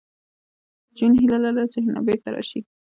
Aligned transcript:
جون 0.97 1.11
هیله 1.19 1.37
لرله 1.43 1.65
چې 1.71 1.77
حنا 1.85 2.01
بېرته 2.07 2.29
راشي 2.35 2.59